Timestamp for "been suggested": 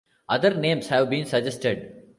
1.11-1.93